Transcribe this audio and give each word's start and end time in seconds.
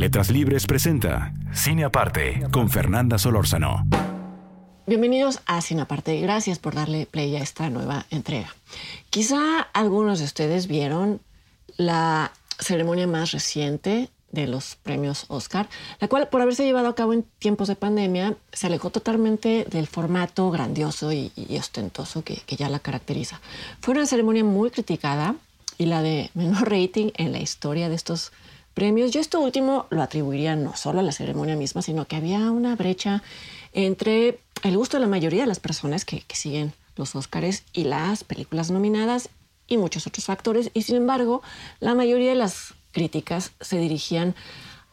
Letras 0.00 0.30
Libres 0.30 0.66
presenta 0.66 1.34
Cine 1.52 1.84
Aparte 1.84 2.46
con 2.52 2.70
Fernanda 2.70 3.18
Solórzano. 3.18 3.86
Bienvenidos 4.86 5.40
a 5.44 5.60
Cine 5.60 5.82
Aparte. 5.82 6.18
Gracias 6.22 6.58
por 6.58 6.74
darle 6.74 7.04
play 7.04 7.36
a 7.36 7.42
esta 7.42 7.68
nueva 7.68 8.06
entrega. 8.08 8.48
Quizá 9.10 9.60
algunos 9.74 10.18
de 10.18 10.24
ustedes 10.24 10.68
vieron 10.68 11.20
la 11.76 12.32
ceremonia 12.58 13.06
más 13.06 13.32
reciente 13.32 14.08
de 14.32 14.46
los 14.46 14.76
premios 14.76 15.26
Oscar, 15.28 15.68
la 16.00 16.08
cual 16.08 16.28
por 16.28 16.40
haberse 16.40 16.64
llevado 16.64 16.88
a 16.88 16.94
cabo 16.94 17.12
en 17.12 17.26
tiempos 17.38 17.68
de 17.68 17.76
pandemia 17.76 18.38
se 18.54 18.68
alejó 18.68 18.88
totalmente 18.88 19.66
del 19.70 19.86
formato 19.86 20.50
grandioso 20.50 21.12
y, 21.12 21.30
y 21.36 21.58
ostentoso 21.58 22.24
que, 22.24 22.36
que, 22.36 22.56
ya 22.56 22.70
la 22.70 22.78
caracteriza. 22.78 23.38
Fue 23.82 23.92
una 23.92 24.06
ceremonia 24.06 24.44
muy 24.44 24.70
criticada 24.70 25.34
y 25.76 25.84
la 25.84 26.00
de 26.00 26.30
menor 26.32 26.70
rating 26.70 27.10
en 27.18 27.32
la 27.32 27.40
historia 27.40 27.90
de 27.90 27.96
estos 27.96 28.32
premios. 28.74 29.10
Yo 29.10 29.20
esto 29.20 29.40
último 29.40 29.86
lo 29.90 30.02
atribuiría 30.02 30.56
no 30.56 30.76
solo 30.76 31.00
a 31.00 31.02
la 31.02 31.12
ceremonia 31.12 31.56
misma, 31.56 31.82
sino 31.82 32.06
que 32.06 32.16
había 32.16 32.50
una 32.50 32.76
brecha 32.76 33.22
entre 33.72 34.40
el 34.62 34.76
gusto 34.76 34.96
de 34.96 35.02
la 35.02 35.08
mayoría 35.08 35.42
de 35.42 35.46
las 35.46 35.60
personas 35.60 36.04
que, 36.04 36.24
siguen 36.32 36.72
los 36.96 37.14
Oscars 37.14 37.62
y 37.72 37.84
las 37.84 38.24
películas 38.24 38.70
nominadas 38.70 39.30
y 39.66 39.76
muchos 39.76 40.06
otros 40.06 40.24
factores. 40.24 40.70
Y 40.74 40.82
sin 40.82 40.96
embargo, 40.96 41.42
la 41.78 41.94
mayoría 41.94 42.30
de 42.30 42.36
las 42.36 42.74
críticas 42.92 43.52
se 43.60 43.78
dirigían 43.78 44.34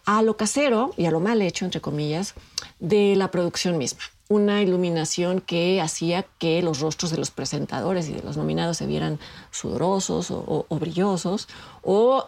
a 0.06 0.22
lo 0.22 0.38
casero 0.38 0.92
y 0.96 1.06
a 1.06 1.12
lo 1.12 1.20
mal 1.20 1.42
hecho, 1.42 1.66
entre 1.66 1.82
comillas, 1.82 2.34
de 2.80 3.16
la 3.18 3.30
producción 3.30 3.78
misma. 3.78 4.00
Una 4.30 4.62
iluminación 4.62 5.42
que 5.42 5.82
hacía 5.82 6.24
que 6.38 6.62
los 6.62 6.80
rostros 6.80 7.12
de 7.12 7.18
los 7.18 7.32
presentadores 7.32 8.08
y 8.08 8.14
de 8.14 8.24
los 8.24 8.38
nominados 8.38 8.78
se 8.78 8.86
vieran 8.86 9.20
sudorosos 9.52 10.32
o, 10.32 10.66
brillosos 10.70 11.48
o 11.82 12.28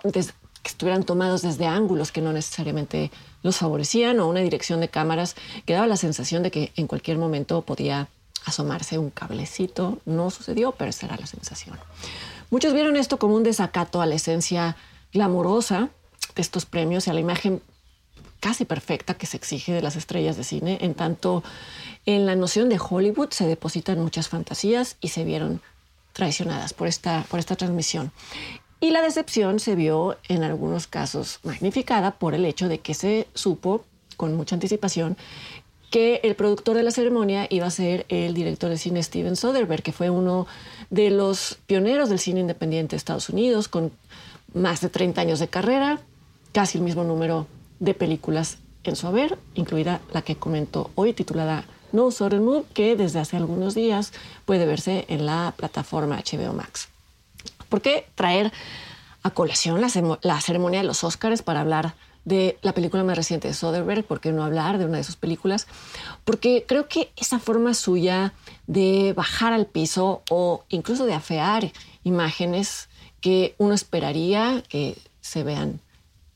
que 0.69 0.73
estuvieran 0.73 1.03
tomados 1.03 1.41
desde 1.41 1.65
ángulos 1.65 2.11
que 2.11 2.21
no 2.21 2.31
necesariamente 2.31 3.09
los 3.41 3.57
favorecían 3.57 4.19
o 4.19 4.27
una 4.27 4.41
dirección 4.41 4.79
de 4.79 4.87
cámaras 4.87 5.35
que 5.65 5.73
daba 5.73 5.87
la 5.87 5.97
sensación 5.97 6.43
de 6.43 6.51
que 6.51 6.71
en 6.75 6.85
cualquier 6.85 7.17
momento 7.17 7.63
podía 7.63 8.07
asomarse 8.45 8.99
un 8.99 9.09
cablecito. 9.09 9.97
No 10.05 10.29
sucedió, 10.29 10.71
pero 10.73 10.91
esa 10.91 11.07
era 11.07 11.17
la 11.17 11.25
sensación. 11.25 11.77
Muchos 12.51 12.73
vieron 12.73 12.97
esto 12.97 13.17
como 13.17 13.35
un 13.35 13.43
desacato 13.43 13.99
a 13.99 14.05
la 14.05 14.15
esencia 14.15 14.77
glamurosa 15.11 15.89
de 16.35 16.41
estos 16.41 16.65
premios 16.65 17.07
y 17.07 17.09
a 17.09 17.13
la 17.13 17.19
imagen 17.19 17.61
casi 18.39 18.65
perfecta 18.65 19.15
que 19.15 19.25
se 19.25 19.37
exige 19.37 19.73
de 19.73 19.81
las 19.81 19.95
estrellas 19.95 20.37
de 20.37 20.43
cine, 20.43 20.77
en 20.81 20.93
tanto 20.93 21.43
en 22.05 22.25
la 22.25 22.35
noción 22.35 22.69
de 22.69 22.79
Hollywood 22.79 23.31
se 23.31 23.47
depositan 23.47 23.99
muchas 23.99 24.29
fantasías 24.29 24.97
y 25.01 25.09
se 25.09 25.23
vieron 25.23 25.61
traicionadas 26.13 26.73
por 26.73 26.87
esta, 26.87 27.25
por 27.27 27.39
esta 27.39 27.55
transmisión. 27.55 28.11
Y 28.81 28.91
la 28.91 29.01
decepción 29.01 29.59
se 29.59 29.75
vio 29.75 30.17
en 30.27 30.43
algunos 30.43 30.87
casos 30.87 31.39
magnificada 31.43 32.11
por 32.11 32.33
el 32.33 32.45
hecho 32.45 32.69
de 32.69 32.79
que 32.79 32.93
se 32.93 33.27
supo 33.33 33.83
con 34.15 34.35
mucha 34.35 34.55
anticipación 34.55 35.17
que 35.89 36.21
el 36.23 36.35
productor 36.35 36.77
de 36.77 36.83
la 36.83 36.91
ceremonia 36.91 37.47
iba 37.49 37.65
a 37.65 37.71
ser 37.71 38.05
el 38.09 38.33
director 38.33 38.69
de 38.69 38.77
cine 38.77 39.01
Steven 39.01 39.35
Soderbergh, 39.35 39.81
que 39.81 39.91
fue 39.91 40.09
uno 40.09 40.45
de 40.89 41.09
los 41.09 41.57
pioneros 41.65 42.09
del 42.09 42.19
cine 42.19 42.41
independiente 42.41 42.91
de 42.91 42.97
Estados 42.97 43.29
Unidos, 43.29 43.67
con 43.67 43.91
más 44.53 44.81
de 44.81 44.89
30 44.89 45.21
años 45.21 45.39
de 45.39 45.47
carrera, 45.47 45.99
casi 46.53 46.77
el 46.77 46.83
mismo 46.83 47.03
número 47.03 47.47
de 47.79 47.93
películas 47.93 48.57
en 48.83 48.95
su 48.95 49.07
haber, 49.07 49.37
incluida 49.55 49.99
la 50.13 50.21
que 50.21 50.35
comentó 50.35 50.91
hoy, 50.95 51.13
titulada 51.13 51.65
No 51.91 52.11
Sudden 52.11 52.43
Move, 52.43 52.65
que 52.73 52.95
desde 52.95 53.19
hace 53.19 53.37
algunos 53.37 53.73
días 53.73 54.13
puede 54.45 54.65
verse 54.65 55.05
en 55.07 55.25
la 55.25 55.53
plataforma 55.57 56.17
HBO 56.17 56.53
Max. 56.53 56.89
¿Por 57.69 57.81
qué 57.81 58.07
traer 58.15 58.51
a 59.23 59.29
colación 59.31 59.79
la, 59.79 60.41
ceremonia 60.41 60.81
de 60.81 60.87
los 60.87 61.03
Oscars 61.03 61.41
para 61.41 61.61
hablar 61.61 61.93
de 62.25 62.57
la 62.61 62.73
película 62.73 63.03
más 63.03 63.15
reciente 63.15 63.47
de 63.47 63.53
Soderbergh? 63.53 64.03
¿Por 64.03 64.19
qué 64.19 64.31
no 64.31 64.43
hablar 64.43 64.77
de 64.77 64.85
una 64.85 64.97
de 64.97 65.03
sus 65.03 65.15
películas? 65.15 65.67
Porque 66.25 66.65
creo 66.67 66.87
que 66.87 67.11
esa 67.15 67.39
forma 67.39 67.73
suya 67.73 68.33
de 68.67 69.13
bajar 69.15 69.53
al 69.53 69.67
piso 69.67 70.23
o 70.29 70.63
incluso 70.69 71.05
de 71.05 71.13
afear 71.13 71.71
imágenes 72.03 72.89
que 73.21 73.55
uno 73.57 73.73
esperaría 73.73 74.63
que 74.67 74.97
se 75.21 75.43
vean 75.43 75.79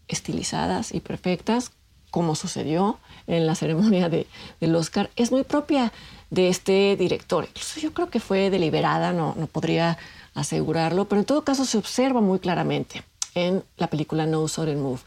estilizadas 0.08 0.94
y 0.94 1.00
perfectas, 1.00 1.72
como 2.12 2.36
sucedió 2.36 3.00
en 3.26 3.48
la 3.48 3.56
ceremonia 3.56 4.10
de, 4.10 4.28
del 4.60 4.76
Oscar, 4.76 5.10
es 5.16 5.32
muy 5.32 5.44
propia 5.44 5.92
de 6.30 6.50
este 6.50 6.96
director. 6.96 7.46
Incluso 7.48 7.80
yo 7.80 7.94
creo 7.94 8.10
que 8.10 8.20
fue 8.20 8.50
deliberada, 8.50 9.14
no, 9.14 9.34
no 9.38 9.48
podría 9.48 9.98
asegurarlo, 10.34 11.06
pero 11.06 11.20
en 11.20 11.26
todo 11.26 11.44
caso 11.44 11.66
se 11.66 11.78
observa 11.78 12.22
muy 12.22 12.40
claramente 12.40 13.04
en 13.36 13.64
la 13.78 13.88
película 13.88 14.26
No 14.26 14.48
Sudden 14.48 14.82
Move. 14.82 15.02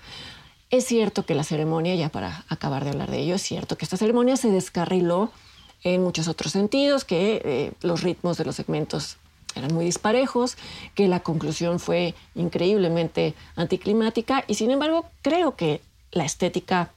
Es 0.70 0.84
cierto 0.86 1.24
que 1.24 1.34
la 1.34 1.44
ceremonia, 1.44 1.94
ya 1.94 2.08
para 2.08 2.44
acabar 2.48 2.84
de 2.84 2.90
hablar 2.90 3.10
de 3.10 3.18
ello, 3.18 3.36
es 3.36 3.42
cierto 3.42 3.78
que 3.78 3.84
esta 3.84 3.96
ceremonia 3.96 4.36
se 4.36 4.50
descarriló 4.50 5.30
en 5.84 6.02
muchos 6.02 6.26
otros 6.26 6.52
sentidos, 6.52 7.04
que 7.04 7.40
eh, 7.44 7.72
los 7.82 8.02
ritmos 8.02 8.36
de 8.36 8.44
los 8.44 8.56
segmentos 8.56 9.18
eran 9.54 9.72
muy 9.72 9.84
disparejos, 9.84 10.56
que 10.94 11.08
la 11.08 11.20
conclusión 11.20 11.78
fue 11.78 12.14
increíblemente 12.34 13.34
anticlimática 13.54 14.44
y 14.46 14.54
sin 14.54 14.70
embargo 14.70 15.06
creo 15.22 15.56
que 15.56 15.80
la 16.10 16.24
estética 16.24 16.92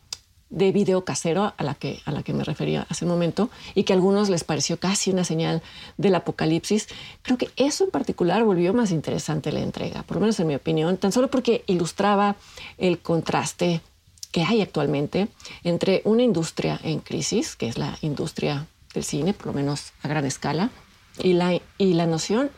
de 0.50 0.72
video 0.72 1.06
casero 1.06 1.54
a 1.56 1.64
la 1.64 1.76
que, 1.76 2.00
a 2.06 2.12
la 2.12 2.24
que 2.24 2.34
me 2.34 2.44
refería 2.44 2.86
hace 2.90 3.06
un 3.06 3.12
momento 3.12 3.50
y 3.76 3.84
que 3.84 3.94
a 3.94 3.96
algunos 3.96 4.30
les 4.30 4.44
pareció 4.44 4.80
casi 4.80 5.12
una 5.12 5.24
señal 5.24 5.62
del 5.98 6.16
apocalipsis, 6.16 6.88
creo 7.22 7.38
que 7.38 7.50
eso 7.56 7.84
en 7.84 7.92
particular 7.92 8.44
volvió 8.44 8.74
más 8.74 8.92
interesante 8.92 9.52
la 9.52 9.59
entrega, 9.59 10.04
por 10.04 10.18
lo 10.18 10.22
menos 10.22 10.40
en 10.40 10.48
mi 10.48 10.56
opinión, 10.56 10.98
tan 10.98 11.12
solo 11.12 11.30
porque 11.30 11.64
ilustraba 11.68 12.36
el 12.78 13.00
contraste 13.00 13.82
que 14.32 14.44
hay 14.44 14.62
actualmente 14.62 15.28
entre 15.64 16.02
una 16.06 16.24
industria 16.24 16.80
en 16.84 17.00
crisis, 17.00 17.56
que 17.56 17.68
es 17.68 17.78
la 17.78 17.98
industria 18.02 18.68
del 18.94 19.04
cine, 19.04 19.34
por 19.34 19.48
lo 19.48 19.54
menos 19.54 19.94
a 20.04 20.08
gran 20.08 20.26
escala, 20.26 20.70
y 21.18 21.34
la, 21.34 21.59
y 21.78 21.94
la 21.94 22.06
noción 22.06 22.52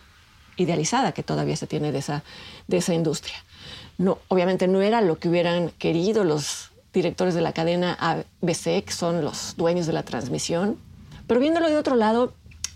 idealizada 0.58 1.14
que 1.14 1.24
todavía 1.24 1.56
se 1.56 1.68
tiene 1.68 1.92
de 1.92 2.00
esa, 2.00 2.24
de 2.68 2.78
esa 2.78 2.94
industria. 2.94 3.36
No, 3.98 4.20
obviamente 4.28 4.68
no 4.68 4.82
era 4.82 5.02
lo 5.02 5.20
que 5.20 5.30
hubieran 5.30 5.70
querido 5.78 6.24
los 6.24 6.71
directores 6.94 7.34
de 7.34 7.42
la 7.42 7.54
cadena 7.54 7.94
ABC, 8.00 8.90
son 8.90 9.24
los 9.24 9.56
dueños 9.58 9.86
de 9.86 9.94
la 9.94 10.04
transmisión, 10.04 10.78
pero 11.28 11.40
viéndolo 11.40 11.70
de 11.70 11.78
otro 11.78 11.96
lado, 11.96 12.34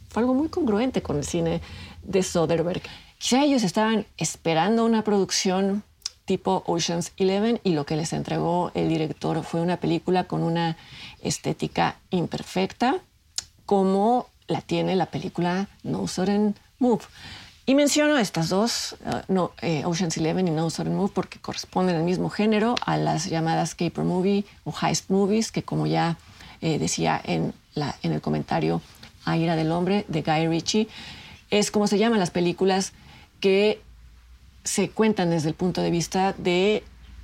fue 0.10 0.22
algo 0.22 0.34
muy 0.34 0.50
congruente 0.50 1.02
con 1.02 1.18
el 1.18 1.26
cine 1.26 1.62
de 2.04 2.24
Soderbergh. 2.24 2.84
Quizá 3.18 3.44
ellos 3.44 3.64
estaban 3.64 4.06
esperando 4.18 4.86
una 4.86 5.04
producción 5.04 5.84
tipo 6.26 6.64
Ocean's 6.66 7.12
Eleven 7.18 7.60
y 7.64 7.74
lo 7.74 7.86
que 7.86 7.96
les 7.96 8.14
entregó 8.14 8.72
el 8.74 8.90
director 8.90 9.44
fue 9.44 9.62
una 9.62 9.78
película 9.78 10.26
con 10.26 10.42
una 10.42 10.78
estética 11.22 11.98
imperfecta, 12.10 12.98
como 13.66 14.28
la 14.48 14.62
tiene 14.62 14.96
la 14.96 15.06
película 15.08 15.68
No 15.84 16.08
Sudden 16.08 16.56
Move. 16.80 17.04
Y 17.68 17.74
menciono 17.74 18.18
estas 18.18 18.50
dos, 18.50 18.96
uh, 19.06 19.32
no, 19.34 19.52
eh, 19.62 19.84
Ocean's 19.86 20.18
Eleven 20.18 20.48
y 20.48 20.52
No 20.52 20.70
Sudden 20.70 20.96
Move, 20.96 21.12
porque 21.14 21.40
corresponden 21.40 21.96
al 21.96 22.04
mismo 22.04 22.30
género, 22.30 22.76
a 22.86 22.96
las 22.98 23.26
llamadas 23.26 23.74
caper 23.74 24.04
movie 24.04 24.46
o 24.66 24.74
heist 24.80 25.10
movies, 25.10 25.52
que 25.52 25.64
como 25.64 25.88
ya 25.88 26.18
eh, 26.62 26.78
decía 26.78 27.20
en, 27.24 27.54
la, 27.74 27.96
en 28.04 28.12
el 28.12 28.22
comentario 28.22 28.82
a 29.26 29.38
Ira 29.38 29.56
del 29.56 29.72
Hombre 29.72 30.06
de 30.08 30.22
Guy 30.22 30.48
Ritchie, 30.48 30.88
es 31.50 31.72
como 31.72 31.88
se 31.88 31.98
llaman 31.98 32.20
las 32.20 32.30
películas 32.30 32.94
que 33.40 33.82
se 34.64 34.90
cuentan 34.92 35.32
desde 35.32 35.50
el 35.50 35.56
punto 35.56 35.82
de 35.82 35.90
vista 35.90 36.34
de 36.38 36.84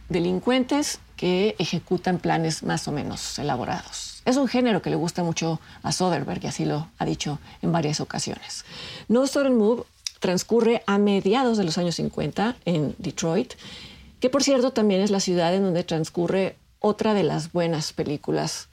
delincuentes 0.10 1.00
que 1.18 1.56
ejecutan 1.60 2.18
planes 2.18 2.64
más 2.64 2.88
o 2.88 2.92
menos 2.92 3.38
elaborados. 3.38 4.24
Es 4.26 4.38
un 4.38 4.48
género 4.48 4.82
que 4.82 4.90
le 4.90 4.96
gusta 4.96 5.24
mucho 5.24 5.60
a 5.84 5.92
Soderbergh 5.92 6.44
y 6.44 6.48
así 6.48 6.66
lo 6.66 6.88
ha 6.98 7.06
dicho 7.06 7.40
en 7.62 7.72
varias 7.72 8.00
ocasiones. 8.02 8.66
No 9.08 9.26
Sudden 9.28 9.56
Move 9.56 9.84
transcurre 10.22 10.84
a 10.86 11.00
mediados 11.00 11.58
de 11.58 11.66
los 11.66 11.78
años 11.78 11.96
50 11.96 12.56
en 12.66 12.96
Detroit, 13.00 13.56
que 14.20 14.30
por 14.30 14.44
cierto 14.44 14.72
también 14.72 15.02
es 15.02 15.10
la 15.10 15.20
ciudad 15.20 15.54
en 15.54 15.64
donde 15.64 15.84
transcurre 15.84 16.56
otra 16.80 17.14
de 17.14 17.24
las 17.24 17.52
buenas 17.52 17.92
películas 17.92 18.70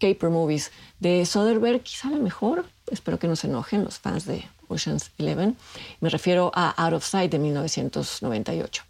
caper 0.00 0.30
movies 0.30 0.72
de 0.98 1.26
Soderbergh, 1.26 1.82
quizá 1.82 2.08
la 2.08 2.16
mejor, 2.16 2.64
espero 2.90 3.18
que 3.18 3.28
no 3.28 3.36
se 3.36 3.46
enojen 3.46 3.84
los 3.84 3.98
fans 3.98 4.24
de 4.24 4.42
Ocean's 4.68 5.10
Eleven, 5.18 5.54
me 6.00 6.08
refiero 6.08 6.50
a 6.54 6.70
Out 6.70 6.94
of 6.94 7.04
Sight 7.04 7.30
de 7.30 7.38
1998. 7.38 8.82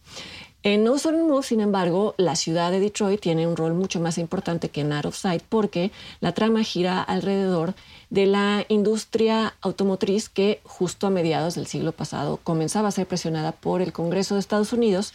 En 0.62 0.84
No 0.84 0.94
Move, 0.94 1.42
sin 1.42 1.60
embargo, 1.62 2.14
la 2.18 2.36
ciudad 2.36 2.70
de 2.70 2.80
Detroit 2.80 3.18
tiene 3.18 3.46
un 3.46 3.56
rol 3.56 3.72
mucho 3.72 3.98
más 3.98 4.18
importante 4.18 4.68
que 4.68 4.82
en 4.82 4.92
Out 4.92 5.06
of 5.06 5.16
Sight 5.16 5.42
porque 5.48 5.90
la 6.20 6.32
trama 6.32 6.62
gira 6.64 7.02
alrededor 7.02 7.74
de 8.10 8.26
la 8.26 8.66
industria 8.68 9.54
automotriz 9.62 10.28
que 10.28 10.60
justo 10.64 11.06
a 11.06 11.10
mediados 11.10 11.54
del 11.54 11.66
siglo 11.66 11.92
pasado 11.92 12.38
comenzaba 12.44 12.88
a 12.88 12.92
ser 12.92 13.06
presionada 13.06 13.52
por 13.52 13.80
el 13.80 13.94
Congreso 13.94 14.34
de 14.34 14.40
Estados 14.40 14.74
Unidos 14.74 15.14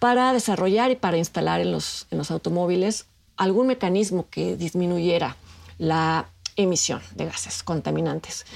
para 0.00 0.32
desarrollar 0.32 0.90
y 0.90 0.96
para 0.96 1.16
instalar 1.16 1.60
en 1.60 1.70
los, 1.70 2.08
en 2.10 2.18
los 2.18 2.32
automóviles 2.32 3.06
algún 3.36 3.68
mecanismo 3.68 4.26
que 4.30 4.56
disminuyera 4.56 5.36
la 5.78 6.28
emisión 6.56 7.00
de 7.14 7.26
gases 7.26 7.62
contaminantes. 7.62 8.46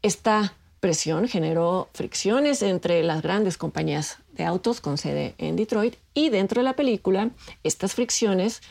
Esta 0.00 0.54
presión 0.80 1.28
generó 1.28 1.88
fricciones 1.92 2.62
entre 2.62 3.02
las 3.02 3.22
grandes 3.22 3.58
compañías 3.58 4.18
de 4.38 4.44
autos 4.44 4.80
con 4.80 4.96
sede 4.96 5.34
en 5.36 5.56
Detroit 5.56 5.96
y 6.14 6.30
dentro 6.30 6.60
de 6.60 6.64
la 6.64 6.76
película 6.76 7.30
estas 7.62 7.94
fricciones 7.94 8.62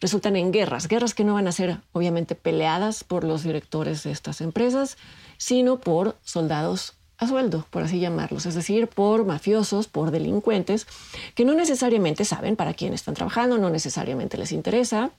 resultan 0.00 0.36
en 0.36 0.52
guerras, 0.52 0.88
guerras 0.88 1.14
que 1.14 1.24
no 1.24 1.34
van 1.34 1.48
a 1.48 1.52
ser 1.52 1.78
obviamente 1.92 2.34
peleadas 2.34 3.04
por 3.04 3.24
los 3.24 3.42
directores 3.42 4.02
de 4.02 4.10
estas 4.10 4.42
empresas, 4.42 4.98
sino 5.38 5.80
por 5.80 6.18
soldados 6.22 6.94
a 7.16 7.28
sueldo, 7.28 7.64
por 7.70 7.82
así 7.82 8.00
llamarlos, 8.00 8.44
es 8.44 8.54
decir, 8.54 8.88
por 8.88 9.24
mafiosos, 9.24 9.86
por 9.86 10.10
delincuentes, 10.10 10.86
que 11.34 11.44
no 11.44 11.54
necesariamente 11.54 12.24
saben 12.24 12.56
para 12.56 12.74
quién 12.74 12.92
están 12.92 13.14
trabajando, 13.14 13.56
no 13.56 13.70
necesariamente 13.70 14.36
les 14.36 14.52
interesa, 14.52 15.12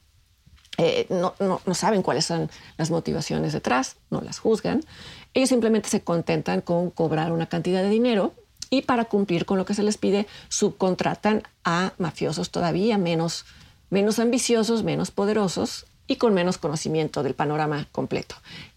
eh, 0.78 1.08
no, 1.10 1.34
no, 1.40 1.74
saben 1.74 2.02
cuáles 2.02 2.26
son 2.26 2.50
las 2.78 2.92
motivaciones 2.92 3.54
detrás, 3.54 3.96
no 4.10 4.20
las 4.20 4.40
juzgan. 4.40 4.84
Ellos 5.34 5.48
simplemente 5.50 5.88
se 5.88 6.02
contentan 6.02 6.60
con 6.60 6.92
cobrar 6.92 7.32
una 7.32 7.48
cantidad 7.48 7.82
de 7.82 7.90
dinero 7.90 8.34
y 8.70 8.84
para 8.84 9.06
cumplir 9.06 9.46
con 9.46 9.58
lo 9.58 9.66
que 9.66 9.74
se 9.74 9.84
les 9.84 9.98
pide 9.98 10.28
subcontratan 10.50 11.44
a 11.64 11.94
mafiosos 11.98 12.50
todavía 12.50 12.98
menos, 12.98 13.46
menos 13.90 14.20
ambiciosos, 14.20 14.84
menos 14.84 15.12
poderosos 15.12 15.86
y 16.08 16.18
con 16.18 16.34
menos 16.34 16.58
conocimiento 16.58 17.24
del 17.24 17.34
panorama 17.34 17.88
completo. 17.92 18.36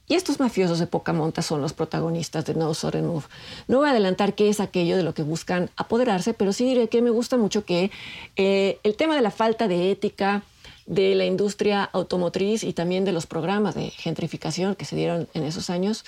Y 0.08 0.14
estos 0.14 0.40
mafiosos 0.40 0.78
de 0.78 0.86
poca 0.86 1.12
monta 1.12 1.42
son 1.42 1.60
los 1.60 1.74
protagonistas 1.74 2.46
de 2.46 2.54
No 2.54 2.72
Sudden 2.72 3.06
Move. 3.06 3.24
No 3.66 3.78
voy 3.78 3.88
a 3.88 3.90
adelantar 3.90 4.34
qué 4.34 4.48
es 4.48 4.58
aquello 4.58 4.96
de 4.96 5.02
lo 5.02 5.12
que 5.12 5.22
buscan 5.22 5.68
apoderarse, 5.76 6.32
pero 6.32 6.54
sí 6.54 6.64
diré 6.64 6.88
que 6.88 7.02
me 7.02 7.10
gusta 7.10 7.36
mucho 7.36 7.66
que 7.66 7.90
eh, 8.36 8.78
el 8.84 8.94
tema 8.96 9.14
de 9.16 9.20
la 9.20 9.30
falta 9.30 9.68
de 9.68 9.90
ética, 9.90 10.42
de 10.86 11.14
la 11.14 11.26
industria 11.26 11.84
automotriz 11.84 12.64
y 12.64 12.72
también 12.72 13.04
de 13.04 13.12
los 13.12 13.26
programas 13.26 13.74
de 13.74 13.90
gentrificación 13.90 14.74
que 14.74 14.86
se 14.86 14.96
dieron 14.96 15.28
en 15.34 15.44
esos 15.44 15.68
años, 15.68 16.06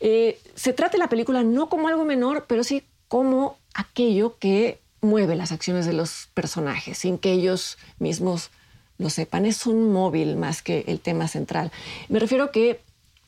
eh, 0.00 0.40
se 0.56 0.72
trata 0.72 0.98
la 0.98 1.08
película 1.08 1.44
no 1.44 1.68
como 1.68 1.86
algo 1.86 2.04
menor, 2.04 2.46
pero 2.48 2.64
sí 2.64 2.82
como 3.08 3.56
aquello 3.74 4.36
que 4.38 4.80
mueve 5.00 5.36
las 5.36 5.52
acciones 5.52 5.86
de 5.86 5.92
los 5.92 6.28
personajes, 6.34 6.98
sin 6.98 7.18
que 7.18 7.32
ellos 7.32 7.78
mismos 7.98 8.50
lo 8.98 9.10
sepan. 9.10 9.46
Es 9.46 9.66
un 9.66 9.92
móvil 9.92 10.36
más 10.36 10.62
que 10.62 10.84
el 10.88 11.00
tema 11.00 11.28
central. 11.28 11.70
Me 12.08 12.18
refiero 12.18 12.50
que 12.50 12.80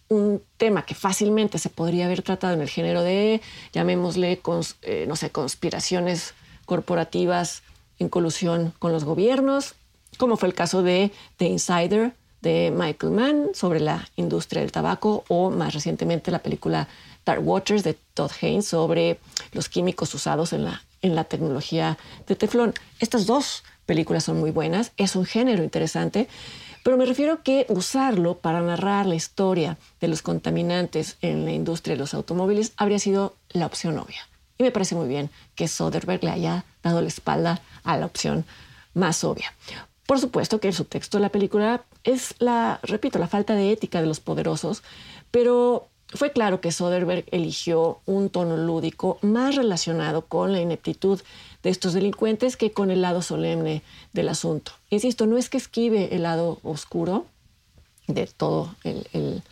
un 0.09 0.43
tema 0.57 0.85
que 0.85 0.95
fácilmente 0.95 1.59
se 1.59 1.71
podría 1.71 2.07
haber 2.07 2.23
tratado 2.23 2.55
en 2.55 2.61
el 2.61 2.69
género 2.69 3.03
de, 3.03 3.41
llamémosle, 3.73 4.41
eh, 4.83 5.05
no 5.07 5.15
sé, 5.15 5.31
conspiraciones 5.31 6.35
corporativas 6.67 7.63
en 8.01 8.09
colusión 8.09 8.73
con 8.81 8.93
los 8.93 9.05
gobiernos, 9.05 9.77
como 10.19 10.37
fue 10.37 10.49
el 10.49 10.55
caso 10.55 10.83
de 10.83 11.13
The 11.37 11.47
Insider 11.47 12.13
de 12.43 12.73
Michael 12.75 13.13
Mann 13.13 13.49
sobre 13.55 13.81
la 13.81 14.09
industria 14.17 14.63
del 14.63 14.73
tabaco 14.73 15.25
o 15.29 15.51
más 15.51 15.75
recientemente 15.75 16.31
la 16.31 16.41
película 16.41 16.89
Waters 17.39 17.85
de 17.85 17.95
Todd 18.15 18.31
Haynes 18.41 18.67
sobre 18.67 19.19
los 19.53 19.69
químicos 19.69 20.15
usados 20.15 20.53
en 20.53 20.65
la, 20.65 20.83
en 21.03 21.15
la 21.15 21.25
tecnología 21.25 21.99
de 22.27 22.37
teflón. 22.37 22.75
Estas 22.99 23.27
dos 23.27 23.63
películas 23.87 24.25
son 24.25 24.39
muy 24.39 24.51
buenas, 24.51 24.93
es 24.97 25.17
un 25.17 25.25
género 25.25 25.63
interesante, 25.63 26.29
pero 26.83 26.97
me 26.97 27.07
refiero 27.07 27.43
que 27.43 27.67
usarlo 27.69 28.39
para 28.39 28.61
narrar 28.61 29.07
la 29.07 29.15
historia 29.15 29.77
de 30.01 30.09
los 30.09 30.23
contaminantes 30.23 31.17
en 31.21 31.45
la 31.45 31.53
industria 31.53 31.95
de 31.95 32.01
los 32.01 32.15
automóviles 32.15 32.73
habría 32.77 32.99
sido 32.99 33.35
la 33.51 33.67
opción 33.67 33.99
obvia. 33.99 34.27
Y 34.59 34.63
me 34.63 34.71
parece 34.71 34.95
muy 34.95 35.09
bien 35.09 35.31
que 35.55 35.69
Soderbergh 35.69 36.23
le 36.23 36.31
haya 36.31 36.65
dado 36.83 37.01
la 37.01 37.09
espalda 37.09 37.61
a 37.83 37.97
la 37.97 38.07
opción 38.07 38.45
más 38.95 39.25
obvia. 39.25 39.55
Por 40.07 40.19
supuesto 40.19 40.61
que 40.61 40.69
el 40.69 40.75
subtexto 40.75 41.19
de 41.19 41.23
la 41.23 41.29
película 41.29 41.85
es 42.05 42.35
la, 42.41 42.81
repito, 42.83 43.19
la 43.19 43.29
falta 43.29 43.55
de 43.55 43.73
ética 43.73 44.01
de 44.01 44.07
los 44.07 44.21
poderosos, 44.21 44.83
pero 45.31 45.89
fue 46.13 46.33
claro 46.33 46.61
que 46.61 46.73
Soderbergh 46.73 47.25
eligió 47.31 48.01
un 48.05 48.31
tono 48.31 48.57
lúdico 48.57 49.19
más 49.23 49.55
relacionado 49.55 50.23
con 50.23 50.53
la 50.53 50.61
ineptitud 50.61 51.21
de 51.63 51.71
estos 51.71 51.93
delincuentes 51.93 52.57
que 52.57 52.73
con 52.73 52.91
el 52.91 53.03
lado 53.03 53.23
solemne 53.23 53.83
del 54.13 54.29
asunto. 54.29 54.73
Insisto, 54.91 55.27
no 55.27 55.39
es 55.39 55.49
que 55.49 55.59
esquive 55.59 56.15
el 56.15 56.23
lado 56.23 56.59
oscuro 56.63 57.27
de 58.09 58.27
todo 58.27 58.75
el, 58.83 59.43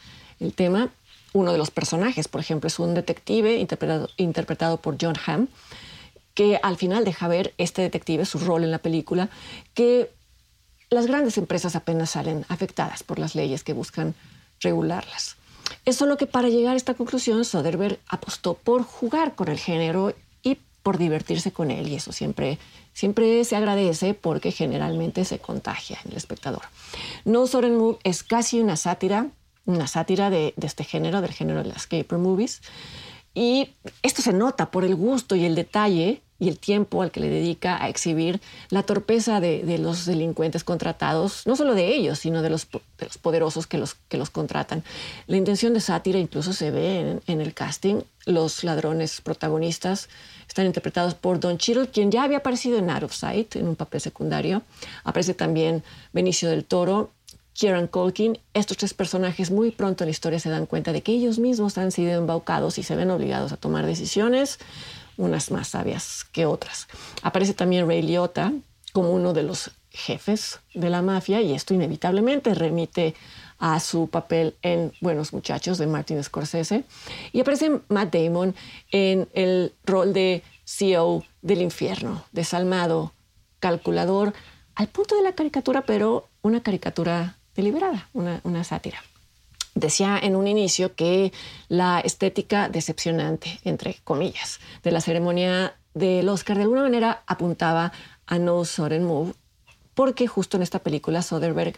tema. 0.57 0.91
Uno 1.33 1.53
de 1.53 1.59
los 1.59 1.71
personajes, 1.71 2.27
por 2.27 2.41
ejemplo, 2.41 2.67
es 2.67 2.79
un 2.79 2.95
detective 2.95 3.59
interpretado, 3.59 4.09
interpretado 4.17 4.79
por 4.79 4.97
John 5.01 5.17
Hamm, 5.27 5.49
que 6.35 6.59
al 6.63 6.77
final 6.77 7.05
deja 7.05 7.29
ver 7.29 7.55
este 7.59 7.83
detective, 7.83 8.25
su 8.25 8.39
rol 8.39 8.65
en 8.65 8.71
la 8.71 8.79
película, 8.79 9.29
que 9.75 10.11
las 10.91 11.07
grandes 11.07 11.37
empresas 11.39 11.77
apenas 11.77 12.11
salen 12.11 12.47
afectadas 12.49 13.03
por 13.03 13.19
las 13.19 13.35
leyes 13.35 13.63
que 13.63 13.75
buscan 13.75 14.15
regularlas. 14.61 15.37
Es 15.89 15.97
solo 15.97 16.19
que 16.19 16.27
para 16.27 16.51
llegar 16.51 16.75
a 16.75 16.77
esta 16.77 16.93
conclusión, 16.93 17.47
Soderbergh 17.47 17.99
apostó 18.09 18.53
por 18.53 18.83
jugar 18.83 19.35
con 19.35 19.49
el 19.49 19.59
género 19.59 20.15
y 20.43 20.59
por 20.83 20.99
divertirse 20.99 21.51
con 21.51 21.71
él, 21.71 21.89
y 21.89 21.95
eso 21.95 22.13
siempre, 22.13 22.59
siempre 22.93 23.43
se 23.47 23.57
agradece 23.57 24.13
porque 24.13 24.53
generalmente 24.53 25.25
se 25.25 25.39
contagia 25.39 25.99
en 26.05 26.11
el 26.11 26.19
espectador. 26.19 26.61
No 27.25 27.47
Move 27.47 27.97
es 28.05 28.23
casi 28.23 28.61
una 28.61 28.77
sátira, 28.77 29.29
una 29.65 29.87
sátira 29.87 30.29
de, 30.29 30.53
de 30.59 30.67
este 30.67 30.85
género, 30.85 31.23
del 31.23 31.33
género 31.33 31.63
de 31.63 31.71
las 31.71 31.87
caper 31.87 32.19
movies, 32.19 32.61
y 33.33 33.71
esto 34.03 34.21
se 34.21 34.35
nota 34.35 34.71
por 34.71 34.85
el 34.85 34.95
gusto 34.95 35.37
y 35.37 35.47
el 35.47 35.55
detalle 35.55 36.21
y 36.41 36.49
el 36.49 36.59
tiempo 36.59 37.03
al 37.03 37.11
que 37.11 37.21
le 37.21 37.29
dedica 37.29 37.83
a 37.83 37.89
exhibir 37.89 38.41
la 38.71 38.85
torpeza 38.85 39.41
de, 39.41 39.79
los 39.79 40.07
delincuentes 40.07 40.63
contratados, 40.63 41.47
no 41.47 41.57
solo 41.57 41.75
de 41.75 41.95
ellos, 41.95 42.21
sino 42.21 42.43
de 42.43 42.51
los, 42.51 42.69
poderosos 43.21 43.67
que 43.67 43.79
los, 43.79 43.95
que 44.09 44.19
los 44.19 44.31
contratan. 44.31 44.85
La 45.27 45.37
intención 45.37 45.75
de 45.75 45.81
sátira 45.81 46.19
incluso 46.19 46.53
se 46.53 46.71
ve 46.71 47.21
en, 47.27 47.41
el 47.41 47.55
casting. 47.55 48.03
Los 48.25 48.63
ladrones 48.63 49.21
protagonistas 49.21 50.09
están 50.47 50.67
interpretados 50.67 51.15
por 51.15 51.41
Don 51.41 51.59
Cheadle, 51.59 51.89
quien 51.89 52.11
ya 52.11 52.23
había 52.23 52.39
aparecido 52.39 52.79
en 52.79 52.91
Out 52.91 53.05
of 53.05 53.15
Sight, 53.15 53.57
en 53.57 53.67
un 53.67 53.77
papel 53.77 54.01
secundario. 54.01 54.63
Aparece 55.03 55.35
también 55.35 55.83
Benicio 56.13 56.49
del 56.49 56.65
Toro, 56.65 57.11
Kieran 57.53 57.89
Culkin. 57.89 58.39
Estos 58.55 58.77
tres 58.77 58.95
personajes 58.95 59.51
muy 59.51 59.73
pronto 59.73 60.05
en 60.05 60.09
la 60.09 60.13
historia 60.13 60.39
se 60.39 60.51
dan 60.51 60.67
cuenta 60.67 60.93
de 60.93 61.03
que 61.03 61.11
ellos 61.11 61.41
mismos 61.41 61.77
han 61.79 61.91
sido 61.91 62.13
embaucados 62.13 62.79
y 62.79 62.85
se 62.85 62.95
ven 62.95 63.11
obligados 63.11 63.51
a 63.51 63.57
tomar 63.57 63.85
decisiones 63.85 64.61
unas 65.19 65.51
más 65.51 65.69
sabias 65.69 66.25
que 66.33 66.47
otras. 66.47 66.89
Aparece 67.23 67.53
también 67.53 67.87
Ray 67.87 68.01
Liotta 68.01 68.53
como 68.95 69.11
uno 69.11 69.35
de 69.35 69.43
los 69.43 69.73
jefes 69.91 70.61
de 70.75 70.89
la 70.89 71.03
mafia 71.03 71.43
y 71.43 71.53
esto 71.53 71.75
inevitablemente 71.75 72.55
remite 72.55 73.15
a 73.59 73.81
su 73.81 74.09
papel 74.09 74.55
en 74.63 74.93
Buenos 75.01 75.33
Muchachos 75.33 75.79
de 75.79 75.87
Martin 75.87 76.23
Scorsese. 76.23 76.85
Y 77.33 77.41
aparece 77.41 77.81
Matt 77.89 78.15
Damon 78.15 78.55
en 78.93 79.29
el 79.35 79.75
rol 79.85 80.13
de 80.13 80.43
CEO 80.65 81.25
del 81.43 81.63
infierno, 81.63 82.25
desalmado, 82.33 83.13
calculador, 83.59 84.33
al 84.77 84.87
punto 84.89 85.17
de 85.17 85.23
la 85.23 85.33
caricatura, 85.33 85.83
pero 85.83 86.29
una 86.43 86.63
caricatura 86.63 87.37
deliberada, 87.57 88.09
una, 88.13 88.41
una 88.45 88.63
sátira. 88.63 89.03
Decía 89.79 90.19
en 90.21 90.35
un 90.35 90.49
inicio 90.49 90.97
que 90.97 91.33
la 91.69 92.01
estética 92.01 92.69
decepcionante, 92.69 93.61
entre 93.63 93.99
comillas, 94.03 94.59
de 94.83 94.91
la 94.91 95.01
ceremonia 95.01 95.77
del 95.95 96.29
Oscar 96.29 96.57
de 96.57 96.65
alguna 96.65 96.83
manera 96.83 97.23
apuntaba 97.27 97.93
a 98.27 98.39
No 98.39 98.65
Sudden 98.65 99.05
Move, 99.05 99.35
porque 99.95 100.27
justo 100.27 100.57
en 100.57 100.65
esta 100.65 100.81
película 100.81 101.23
Soderbergh 101.23 101.77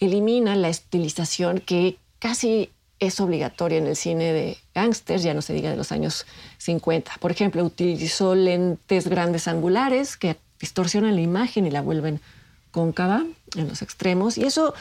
elimina 0.00 0.56
la 0.56 0.68
estilización 0.68 1.60
que 1.60 1.98
casi 2.18 2.70
es 3.00 3.20
obligatoria 3.20 3.78
en 3.78 3.86
el 3.86 3.96
cine 3.96 4.32
de 4.32 4.56
gángsters, 4.74 5.22
ya 5.22 5.34
no 5.34 5.42
se 5.42 5.52
diga 5.52 5.68
de 5.68 5.76
los 5.76 5.92
años 5.92 6.26
50. 6.56 7.12
Por 7.20 7.30
ejemplo, 7.30 7.62
utilizó 7.62 8.34
lentes 8.34 9.08
grandes 9.08 9.46
angulares 9.46 10.16
que 10.16 10.38
distorsionan 10.58 11.14
la 11.14 11.20
imagen 11.20 11.66
y 11.66 11.70
la 11.70 11.82
vuelven 11.82 12.20
cóncava 12.70 13.24
en 13.56 13.68
los 13.68 13.82
extremos, 13.82 14.38
y 14.38 14.44
eso 14.44 14.74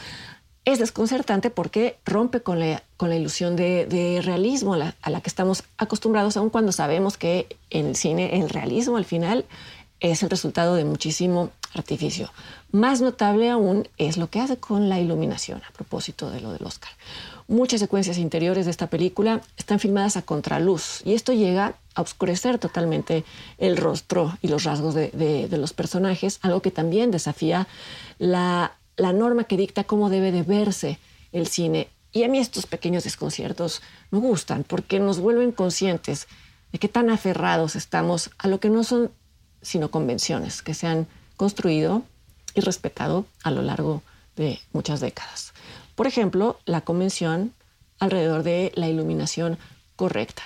es 0.65 0.79
desconcertante 0.79 1.51
porque 1.51 1.97
rompe 2.05 2.41
con 2.41 2.59
la, 2.59 2.83
con 2.97 3.09
la 3.09 3.15
ilusión 3.15 3.55
de, 3.55 4.21
realismo 4.23 4.73
a 4.73 5.09
la, 5.09 5.21
que 5.21 5.29
estamos 5.29 5.63
acostumbrados, 5.77 6.37
aun 6.37 6.49
cuando 6.49 6.71
sabemos 6.71 7.17
que 7.17 7.57
en 7.69 7.85
el 7.85 7.95
cine 7.95 8.39
el 8.39 8.49
realismo 8.49 8.97
al 8.97 9.05
final 9.05 9.45
es 9.99 10.23
el 10.23 10.29
resultado 10.29 10.75
de 10.75 10.83
muchísimo 10.83 11.51
artificio. 11.75 12.31
Más 12.71 13.01
notable 13.01 13.49
aún 13.49 13.87
es 13.97 14.17
lo 14.17 14.29
que 14.29 14.39
hace 14.39 14.57
con 14.57 14.89
la 14.89 14.99
iluminación, 14.99 15.61
a 15.67 15.71
propósito 15.71 16.31
de 16.31 16.41
lo 16.41 16.51
del 16.51 16.63
Oscar. 16.65 16.91
Muchas 17.47 17.79
secuencias 17.79 18.17
interiores 18.17 18.65
de 18.65 18.71
esta 18.71 18.87
película 18.87 19.41
están 19.57 19.79
filmadas 19.79 20.17
a 20.17 20.23
contraluz 20.23 21.01
y 21.05 21.13
esto 21.13 21.31
llega 21.31 21.75
a 21.93 22.01
oscurecer 22.01 22.57
totalmente 22.57 23.23
el 23.59 23.77
rostro 23.77 24.35
y 24.41 24.47
los 24.47 24.63
rasgos 24.63 24.95
de, 24.95 25.47
los 25.51 25.73
personajes, 25.73 26.39
algo 26.41 26.61
que 26.61 26.71
también 26.71 27.11
desafía 27.11 27.67
la, 28.17 28.73
la 28.97 29.13
norma 29.13 29.45
que 29.45 29.57
dicta 29.57 29.83
cómo 29.83 30.09
debe 30.09 30.31
de 30.31 30.43
verse 30.43 30.99
el 31.31 31.47
cine. 31.47 31.89
Y 32.11 32.23
a 32.23 32.29
mí 32.29 32.39
estos 32.39 32.65
pequeños 32.65 33.03
desconciertos 33.03 33.81
me 34.11 34.19
gustan 34.19 34.63
porque 34.63 34.99
nos 34.99 35.19
vuelven 35.19 35.51
conscientes 35.51 36.27
de 36.71 36.79
qué 36.79 36.87
tan 36.87 37.09
aferrados 37.09 37.75
estamos 37.75 38.31
a 38.37 38.47
lo 38.47 38.59
que 38.59 38.69
no 38.69 38.83
son 38.83 39.11
sino 39.61 39.89
convenciones 39.89 40.61
que 40.61 40.73
se 40.73 40.87
han 40.87 41.07
construido 41.37 42.03
y 42.53 42.61
respetado 42.61 43.25
a 43.43 43.51
lo 43.51 43.61
largo 43.61 44.03
de 44.35 44.59
muchas 44.73 44.99
décadas. 44.99 45.53
Por 45.95 46.07
ejemplo, 46.07 46.59
la 46.65 46.81
convención 46.81 47.53
alrededor 47.99 48.43
de 48.43 48.71
la 48.75 48.87
iluminación 48.87 49.57
correcta. 49.95 50.43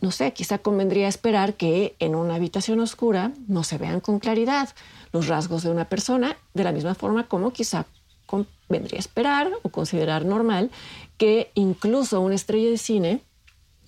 No 0.00 0.10
sé, 0.10 0.32
quizá 0.32 0.58
convendría 0.58 1.08
esperar 1.08 1.54
que 1.54 1.96
en 1.98 2.14
una 2.14 2.34
habitación 2.34 2.80
oscura 2.80 3.32
no 3.48 3.64
se 3.64 3.78
vean 3.78 4.00
con 4.00 4.18
claridad 4.18 4.68
los 5.16 5.28
rasgos 5.28 5.62
de 5.62 5.70
una 5.70 5.88
persona, 5.88 6.36
de 6.52 6.64
la 6.64 6.72
misma 6.72 6.94
forma 6.94 7.26
como 7.26 7.52
quizá 7.52 7.86
convendría 8.26 8.98
esperar 8.98 9.50
o 9.62 9.70
considerar 9.70 10.24
normal 10.24 10.70
que 11.16 11.50
incluso 11.54 12.20
una 12.20 12.34
estrella 12.34 12.70
de 12.70 12.76
cine 12.78 13.20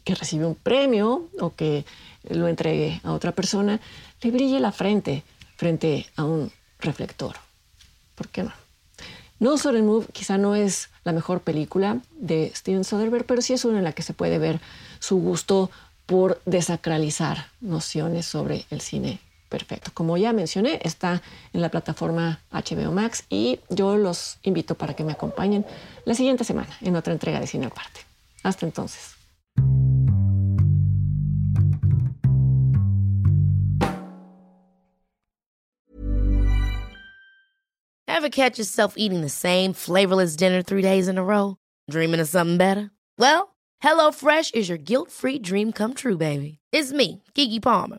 que 0.04 0.14
recibe 0.14 0.46
un 0.46 0.54
premio 0.54 1.28
o 1.38 1.54
que 1.54 1.84
lo 2.30 2.48
entregue 2.48 3.00
a 3.04 3.12
otra 3.12 3.32
persona, 3.32 3.78
le 4.22 4.30
brille 4.30 4.58
la 4.58 4.72
frente 4.72 5.22
frente 5.56 6.06
a 6.16 6.24
un 6.24 6.50
reflector. 6.80 7.36
¿Por 8.14 8.28
qué 8.28 8.42
no? 8.44 8.52
No 9.38 9.58
Sudden 9.58 9.86
Move 9.86 10.06
quizá 10.12 10.38
no 10.38 10.54
es 10.54 10.88
la 11.04 11.12
mejor 11.12 11.42
película 11.42 12.00
de 12.18 12.50
Steven 12.54 12.84
Soderbergh, 12.84 13.26
pero 13.26 13.42
sí 13.42 13.52
es 13.52 13.64
una 13.66 13.78
en 13.78 13.84
la 13.84 13.92
que 13.92 14.02
se 14.02 14.14
puede 14.14 14.38
ver 14.38 14.60
su 14.98 15.16
gusto 15.18 15.70
por 16.06 16.40
desacralizar 16.46 17.48
nociones 17.60 18.24
sobre 18.24 18.64
el 18.70 18.80
cine 18.80 19.20
perfecto. 19.48 19.90
Como 19.94 20.16
ya 20.16 20.32
mencioné, 20.32 20.80
está 20.82 21.22
en 21.52 21.60
la 21.60 21.70
plataforma 21.70 22.40
HBO 22.50 22.92
Max 22.92 23.24
y 23.28 23.60
yo 23.68 23.96
los 23.96 24.38
invito 24.42 24.74
para 24.74 24.94
que 24.94 25.04
me 25.04 25.12
acompañen 25.12 25.64
la 26.04 26.14
siguiente 26.14 26.44
semana 26.44 26.70
en 26.80 26.96
otra 26.96 27.12
entrega 27.12 27.40
de 27.40 27.46
Cine 27.46 27.66
Aparte. 27.66 28.00
Hasta 28.42 28.66
entonces. 28.66 29.14
Ever 38.06 38.30
catch 38.30 38.58
yourself 38.58 38.94
eating 38.96 39.20
the 39.20 39.28
same 39.28 39.72
flavorless 39.72 40.34
dinner 40.34 40.60
three 40.60 40.82
days 40.82 41.06
in 41.06 41.18
a 41.18 41.24
row? 41.24 41.56
Dreaming 41.88 42.18
of 42.20 42.28
something 42.28 42.56
better? 42.56 42.90
Well, 43.16 43.54
HelloFresh 43.82 44.54
is 44.54 44.68
your 44.68 44.78
guilt-free 44.78 45.38
dream 45.38 45.72
come 45.72 45.94
true, 45.94 46.16
baby. 46.16 46.58
It's 46.72 46.92
me, 46.92 47.22
Kiki 47.34 47.60
Palmer. 47.60 47.98